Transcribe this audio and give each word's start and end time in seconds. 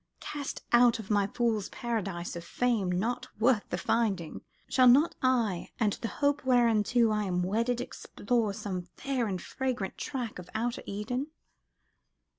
Cast 0.19 0.63
out 0.71 0.97
of 0.97 1.11
my 1.11 1.27
fool's 1.27 1.69
Paradise 1.69 2.35
of 2.35 2.43
fame 2.43 2.91
not 2.91 3.27
worth 3.39 3.69
the 3.69 3.77
finding, 3.77 4.41
shall, 4.67 4.87
not 4.87 5.13
I 5.21 5.69
and 5.79 5.93
the 5.93 6.07
hope 6.07 6.43
whereunto 6.43 7.11
I 7.11 7.25
am 7.25 7.43
wedded 7.43 7.79
explore 7.79 8.51
some 8.51 8.81
fair 8.97 9.27
and 9.27 9.39
fragrant 9.39 9.99
tract 9.99 10.39
of 10.39 10.49
outer 10.55 10.81
Eden? 10.87 11.27